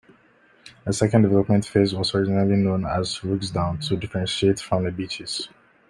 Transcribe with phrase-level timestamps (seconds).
[0.83, 5.47] The second development phase was originally known as Rooksdown to differentiate from The Beeches.